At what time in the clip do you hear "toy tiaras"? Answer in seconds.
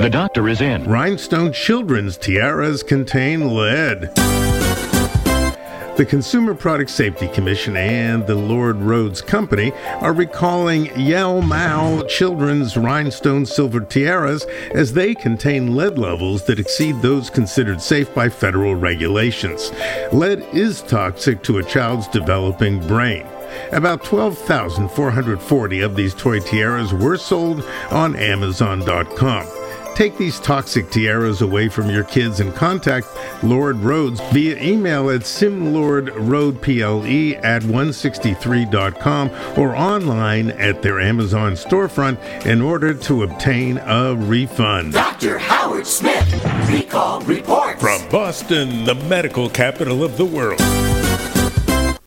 26.14-26.94